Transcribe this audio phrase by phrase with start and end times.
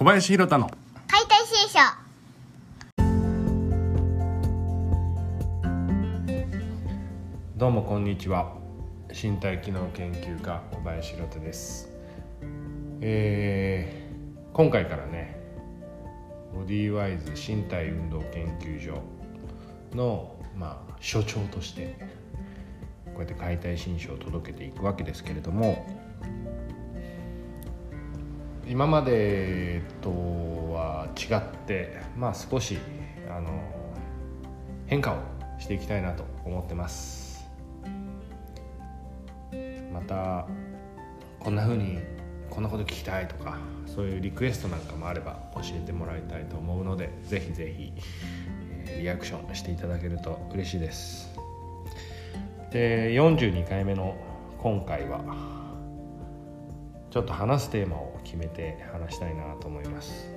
[0.00, 0.70] 小林弘太の。
[1.08, 1.78] 解体新書。
[7.58, 8.56] どうもこんにちは。
[9.10, 11.90] 身体機能研究家小林弘太です。
[13.02, 15.38] えー、今回からね
[16.54, 19.02] ボディワイズ身体運動研究所
[19.94, 21.98] のまあ所長として
[23.04, 25.84] こうやって解体新書を届けていくわけですけれども
[28.70, 32.78] 今までとは違ってまあ少し
[33.28, 33.60] あの
[34.86, 35.16] 変化を
[35.58, 37.44] していきたいなと思ってます。
[39.92, 40.46] また
[41.40, 41.98] こんな風に
[42.48, 47.92] こんなこと聞きたいとかそういうリクエストなんかもあれば教えてもらいたいと思うのでぜひぜひ、
[49.00, 51.28] リアクションしていただけると嬉しいです。
[52.70, 54.16] で42回目の
[54.58, 55.24] 今回は
[57.10, 60.28] ちょっと話すテーマを決めて話したいなと思います。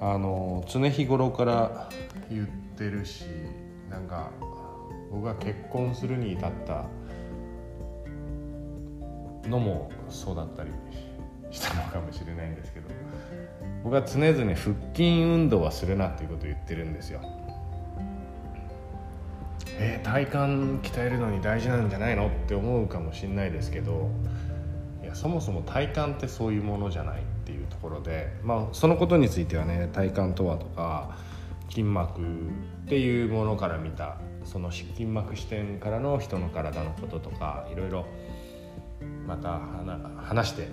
[0.00, 1.88] あの常日頃から
[2.30, 2.46] 言っ
[2.76, 3.24] てるし
[3.88, 4.30] なんか
[5.10, 6.84] 僕が結婚するに至った
[9.48, 10.70] のもそうだったり
[11.50, 12.88] したのかもしれないんですけど
[13.84, 17.20] 僕は常々腹筋運動はするなっていうことを言ってるんですよ。
[19.78, 22.28] えー体幹鍛えるのに大事なんじゃないの？
[22.28, 24.10] って思うかもしれないですけど
[25.16, 31.16] そもそも体幹ってそういうものじゃないっていうところで、まあ、そのことについてはね体幹とはとか
[31.70, 32.24] 筋膜っ
[32.86, 38.06] ていうものから見たその筋膜視点からの人の体のこととかいろいろ
[39.26, 40.68] また話話して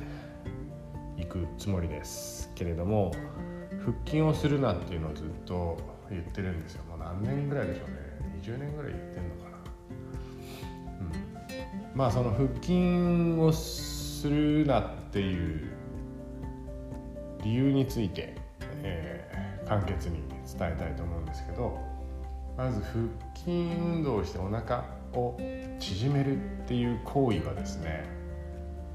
[1.17, 3.13] いくつもりですけれども
[3.79, 5.77] 腹筋をするなっていうのをずっと
[6.09, 6.83] 言ってるんですよ。
[6.83, 8.03] もう何年ぐらいでしょうね。
[8.41, 9.57] 20年ぐらい言ってんのかな、
[11.91, 13.51] うん、まあその腹筋を
[14.23, 15.67] するなっていう
[17.43, 18.35] 理由について、
[18.83, 21.79] えー簡潔に伝えたいと思うんですけど
[22.57, 25.37] まず腹筋運動をしてお腹を
[25.79, 28.03] 縮めるっていう行為はですね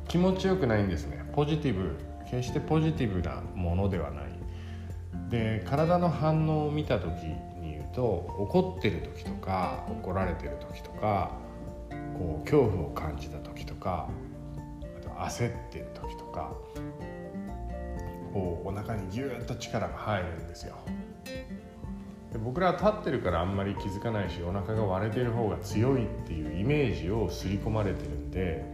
[0.07, 1.25] 気持ちよくないんですね。
[1.35, 1.97] ポジティブ
[2.31, 4.25] 決してポジティブなものではない。
[5.31, 7.11] で体の反応を見た時
[7.61, 8.03] に言うと
[8.39, 11.33] 怒ってる時とか怒られてる時とか
[12.19, 14.09] こう恐怖を感じた時とか
[15.19, 16.53] 焦ってる時とか
[18.33, 20.77] こうお腹にギューッと力が入るんですよ。
[22.33, 28.65] で僕らは立ってるからあんまり気づかないしお腹が割れてる方が強いっていうイメージを刷り込まれてるんで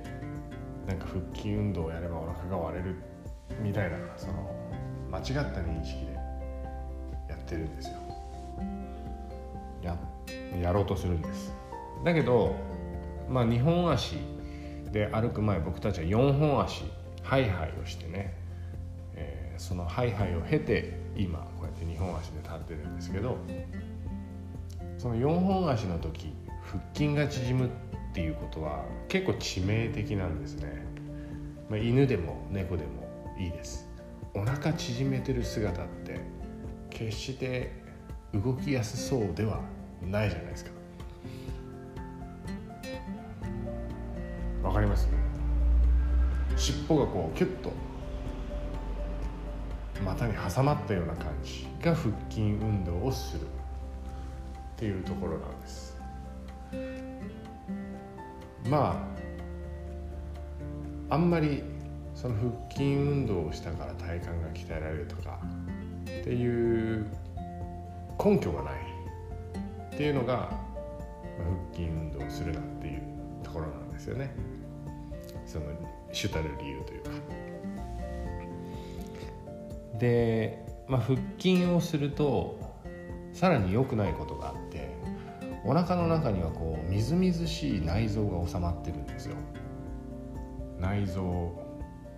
[0.87, 2.97] なんか腹筋運動をやればお腹が割れる
[3.63, 4.51] みたいなその
[5.11, 6.13] 間違った認識で
[7.29, 7.95] やってるんですよ。
[9.83, 9.97] や
[10.61, 11.55] やろうとするんです。
[12.05, 12.57] だけど
[13.29, 14.17] まあ2本足
[14.95, 16.85] で歩く前僕たちは4本足
[17.25, 18.33] ハイハイをしてね、
[19.17, 23.39] えーそのハイハイを経て今こうやって2本足で立ってるんですけど
[24.99, 27.71] その4本足の時腹筋が縮むっ
[28.13, 30.85] ていうことは結構致命的なんですね、
[31.71, 33.89] まあ、犬でも猫でもいいです。
[34.35, 36.21] お腹縮めてる姿って
[36.91, 37.71] 決して
[38.33, 39.61] 動きやすそうでは
[40.03, 40.71] ないじゃないですか。
[44.75, 45.09] わかります？
[46.57, 47.71] 尻尾がこうキュッと
[50.05, 53.47] 股に挟まったような感じが腹筋運動をするっ
[54.77, 55.97] ていうところなんです。
[58.69, 59.07] ま
[61.09, 61.63] ああんまり
[62.17, 65.39] その腹筋運動をしたから体幹が鍛えられるとか
[66.03, 67.07] っていう
[68.19, 68.75] 根拠がない
[69.95, 70.51] っていうのが、
[71.39, 73.03] 腹筋運動をするなっていう
[73.45, 74.35] ところなんですよね。
[75.47, 75.67] その
[76.13, 77.11] 主たる理由というか。
[79.99, 82.59] で、まあ、腹筋をすると
[83.33, 84.95] さらに良くないことがあって
[85.65, 89.37] お腹の中にはこうみずみずしい内臓が収まってるんですよ。
[90.79, 91.53] 内臓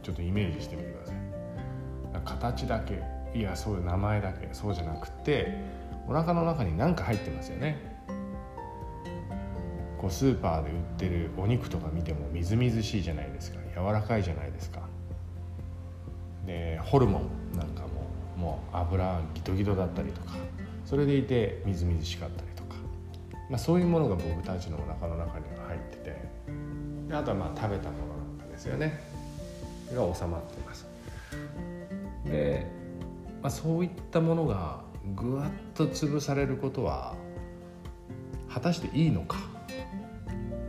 [0.03, 1.17] ちょっとイメージしてみてください。
[2.25, 3.03] 形だけ
[3.39, 5.55] いやそういう名前だけそうじゃなくて
[6.09, 7.96] お腹の中に何か入ってますよね。
[9.99, 13.59] こうスーパーで売ってるお肉とか見てもみずみずしいじゃないですか。
[13.75, 14.81] 柔らかいじゃないですか。
[16.47, 17.21] でホルモ
[17.55, 18.07] ンなんかも
[18.37, 20.35] もう油ギトギトだったりとか
[20.85, 22.77] それでいてみずみずしかったりとか、
[23.51, 26.17] まあ、そういうものが僕たちのお腹の中には入ってて。
[27.09, 29.01] であとはまあ食べたものなんかですよね。
[29.95, 30.87] が収まってます。
[32.25, 32.67] で、
[33.43, 34.81] まあ、そういったものが
[35.15, 37.15] ぐわっと潰されることは
[38.49, 39.39] 果たしていいのか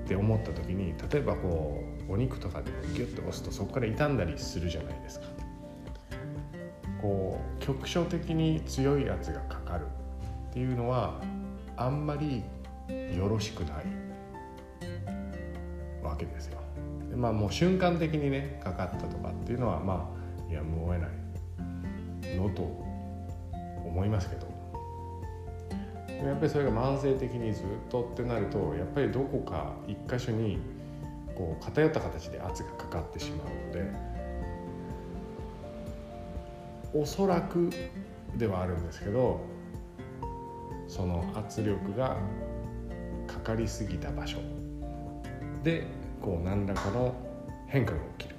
[0.07, 5.25] って思った時に例えばこうお肉とかでギュッと押すとそこから傷んだりするじゃないですか
[7.01, 9.85] こう局所的に強い圧がかかる
[10.49, 11.21] っていうのは
[11.75, 12.41] あんまり
[13.17, 13.85] よろしくない
[16.01, 16.61] わけですよ。
[17.09, 20.09] でまあもう瞬間的にねかかったとかっていうのはま
[20.49, 22.61] あやむを得ないのと
[23.85, 24.56] 思いますけど
[26.23, 30.57] やっぱりそれが慢性的にずっとってなるとやっぱりどこか一箇所に
[31.35, 34.17] こう偏った形で圧がかかってしまうので
[36.93, 37.69] おそらく
[38.35, 39.41] ではあるんですけど
[40.87, 42.17] その圧力が
[43.27, 44.39] かかりすぎた場所
[45.63, 45.85] で
[46.21, 47.13] こう何らかの
[47.67, 48.35] 変化が起きる。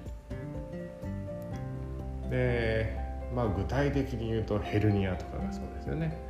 [2.31, 2.97] で
[3.35, 6.28] まあ具体的に言うとヘルニアとかがそうですよね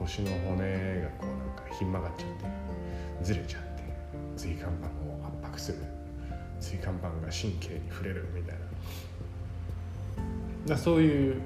[0.00, 3.82] 腰の骨がこうなんかひん曲がっちゃってずれちゃって
[4.36, 5.78] 椎間板を圧迫する。
[6.60, 8.54] 椎間板が神経に触れるみたい
[10.66, 10.74] な。
[10.74, 11.40] だそういう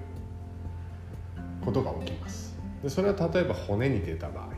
[1.64, 2.56] ことが起きます。
[2.82, 4.50] でそれは例えば骨に出た場合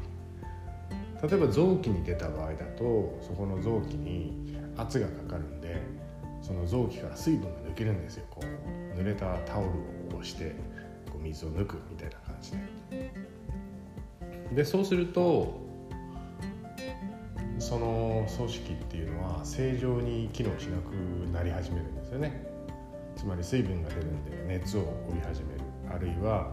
[1.26, 5.80] 例えば臓器に出た場合だとそこの臓器に圧がかかるんで
[6.40, 8.98] その臓器から水分が抜けるんですよこう。
[8.98, 9.68] 濡れたタオル
[10.16, 10.54] を押して
[11.10, 13.12] こう水を抜くみたいな感じで。
[14.54, 15.60] でそうすると
[17.58, 20.93] その組織っていうのは正常に機能しなく
[21.32, 22.44] なり始めるんですよね。
[23.16, 25.60] つまり水分が出るんで熱を帯び始める。
[25.88, 26.52] あるいは、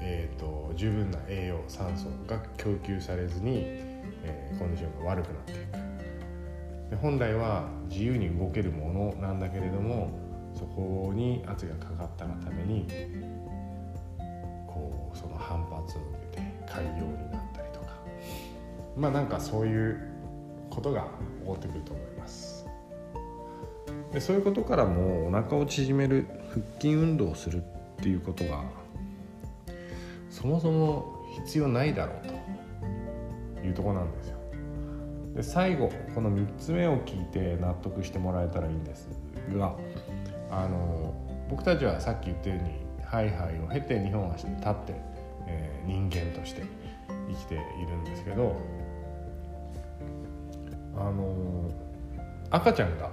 [0.00, 3.62] えーと、十分な栄養酸素が供給されずに、
[4.24, 5.90] えー、コンディションが悪くなっていく。
[6.90, 10.10] で本来は自由に動けるものなんだけれども
[10.54, 12.88] そこに圧がかかったがために
[14.80, 17.86] こうその反発を受けて潰瘍になったりとか。
[18.96, 20.00] まあなんかそういう
[20.70, 21.08] ことが
[21.40, 22.66] 起こってくると思います。
[24.12, 27.62] でそういうことからもお腹を縮める腹筋運動をするっ
[28.02, 28.64] ていうことが
[30.28, 34.38] そもそも必要ないだろうというとこなんですよ。
[35.36, 39.08] で最後この3つ目を聞いて納得してもらえたらいいんです
[39.56, 39.76] が
[40.50, 41.14] あの
[41.48, 44.94] 僕たちはさっき言ったようにハイハイを経て日本足で立って、
[45.48, 46.62] えー、人間として
[47.28, 48.56] 生きているんですけど
[50.96, 51.68] あの
[52.50, 53.10] 赤ちゃんが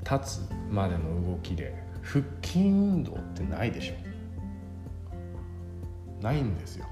[0.00, 3.94] 立つまでの動きで腹筋運動ってないでしょ。
[6.22, 6.86] ないんですよ。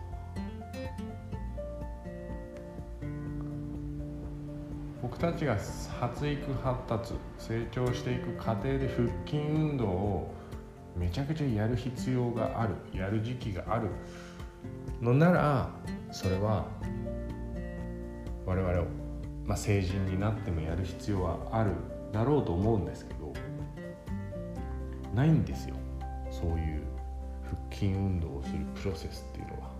[5.02, 5.56] 僕たちが
[6.00, 10.34] 発育発達成長していく過程で腹筋運動を
[10.96, 13.88] めちゃくちゃやる必要があるやる時期がある
[15.00, 15.70] のなら
[16.12, 16.66] それは
[18.46, 18.84] 我々を、
[19.44, 21.72] まあ、成人になってもやる必要はある
[22.12, 23.32] だろうと思うんですけど
[25.14, 25.74] ないんですよ
[26.30, 26.82] そういう
[27.68, 29.74] 腹筋運動をするプロセスっていうのは。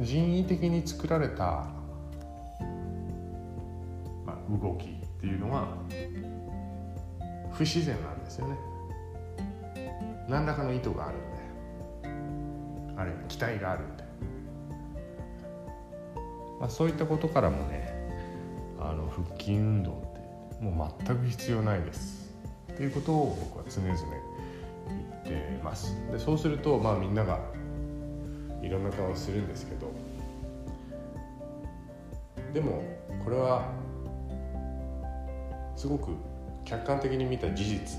[0.00, 1.66] 人為的に作られた、
[4.24, 4.88] まあ、動きっ
[5.20, 5.76] ていうのは
[7.58, 8.56] 不自然なんですよね。
[10.28, 11.38] 何らかの意図があるんで。
[12.96, 14.04] あるいは期待があるんで、
[16.60, 17.94] まあ、そういったことからもね
[18.80, 19.94] あの腹筋運動っ
[20.56, 22.28] てもう全く必要ないです。
[22.72, 23.94] っていうことを僕は常々
[25.24, 25.96] 言ってます。
[26.10, 27.38] でそうするとまあみんなが
[28.62, 29.92] いろんな顔をするんですけど。
[32.52, 32.82] でも
[33.24, 33.70] これは
[35.76, 36.16] すごく
[36.68, 37.98] 客観的に見た事実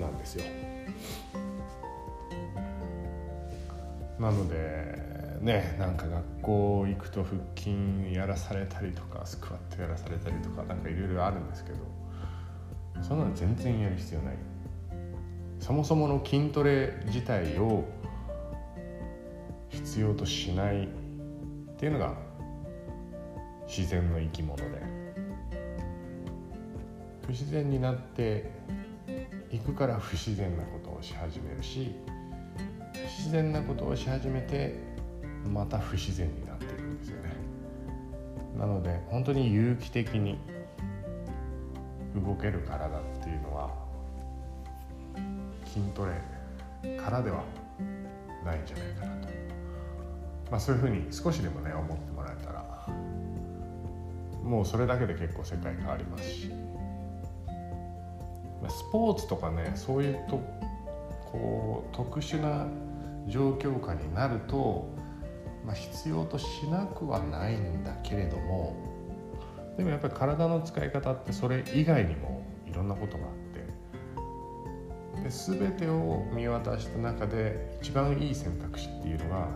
[0.00, 0.44] なんですよ。
[4.18, 4.96] なので
[5.40, 11.78] ねなんか学校行くと腹筋やらされたりとかスクワットやらされたりとかなんかいろいろあるんですけど
[13.02, 14.36] そんなの全然やる必要ない
[15.58, 17.84] そもそもの筋トレ自体を
[19.70, 20.88] 必要としないっ
[21.76, 22.14] ていうのが
[23.66, 25.01] 自然の生き物で
[27.26, 28.50] 不自然になって
[29.50, 31.94] いくから不自然なことをし始めるし
[32.92, 34.74] 不自然なことをし始めて
[35.52, 37.32] また不自然になっていくんですよね。
[38.58, 40.38] なので本当に有機的に
[42.14, 43.70] 動ける体っていうのは
[45.64, 46.12] 筋トレ
[46.98, 47.44] からでは
[48.44, 49.28] ないんじゃないかなと、
[50.50, 52.86] まあ、そういうふうに少しでもね思ってもらえたら
[54.42, 56.52] もうそれだけで結構世界変わりますし。
[58.70, 60.40] スポーツとかねそういうと
[61.30, 62.66] こう特殊な
[63.26, 64.88] 状況下になると、
[65.64, 68.76] まあ、必要としなくはないんだけれども
[69.76, 73.32] でもやっぱり体の使い方ってそれ以外にもいろんなことがあっ
[75.14, 79.48] てで全てを見渡した中で一番いい選択肢っていうのが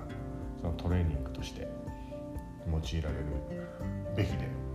[0.61, 1.69] そのトレーニングとして
[2.71, 3.25] 用いられる
[4.17, 4.67] べきで。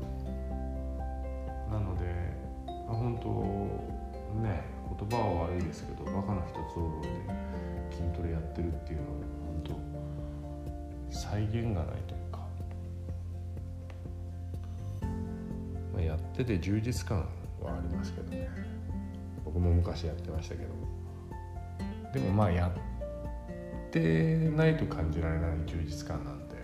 [1.72, 2.04] なので
[2.88, 4.01] 本当
[4.36, 4.64] ね
[5.00, 9.14] 言葉は悪いですけどバカの一つ覚えで筋トレやってるっていうのは
[9.46, 9.64] 本
[11.10, 12.40] 当再現がないというか、
[15.94, 17.28] まあ、やってて充実感
[17.62, 18.50] はありますけどね。
[19.44, 21.02] 僕も昔やってましたけど。
[22.14, 26.56] でもまあやってないと感じられない充実感なんで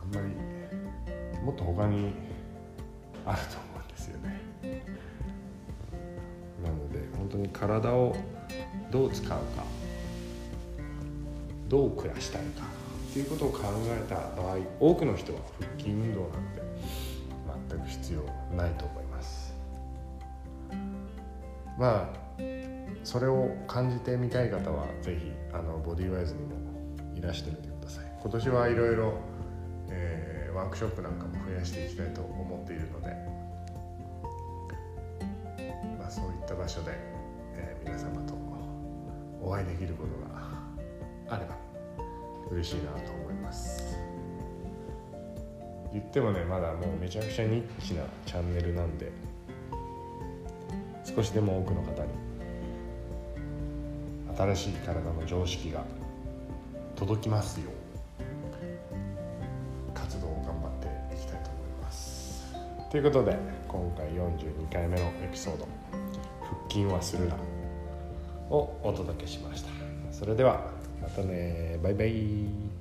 [0.00, 2.12] あんまりもっと他に
[3.26, 3.63] あると
[7.34, 8.14] 当に体を
[8.90, 9.36] どう使うか
[11.68, 12.62] どう暮らしたいか
[13.10, 16.62] っていうことを考えた場合多くの人は腹筋運動なんて
[17.68, 18.22] 全く必要
[18.56, 19.54] ないと思います。
[21.78, 22.24] まあ
[23.02, 26.54] それを感じてみたい方は是非あのボディーワイズにも
[27.16, 28.04] いらしてみてください。
[28.22, 29.14] 今年はいろいろ
[30.54, 33.08] ワークショップなんかも増やしていきたいと思っているので、
[35.98, 36.92] まあ、そういった場所で、
[37.84, 38.34] 皆様と
[39.42, 41.56] お会いできることがあれば
[42.50, 43.98] 嬉しいなと思います。
[45.92, 49.12] 言ってもねまだもうめちゃくちゃニッチなチャンネルなんで
[51.04, 52.08] 少しでも多くの方に
[54.36, 55.84] 新しい体の常識が
[56.96, 57.84] 届きますよう
[62.94, 63.36] ということで
[63.66, 65.66] 今回42回目のエピソード
[66.40, 67.34] 「腹筋はするな」
[68.50, 69.70] をお届けしました。
[70.12, 70.70] それでは
[71.02, 71.78] またね。
[71.82, 72.73] バイバイ。